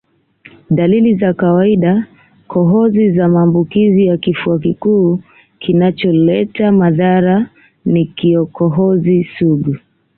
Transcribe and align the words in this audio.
Dalili 0.69 1.15
za 1.15 1.33
kawaidaKohozi 1.33 3.11
za 3.11 3.27
maambukizi 3.27 4.05
ya 4.05 4.17
kifua 4.17 4.59
kikuu 4.59 5.19
kinacholeta 5.59 6.71
madhara 6.71 7.49
ni 7.85 8.05
kikohozi 8.05 9.29
sugu 9.39 9.75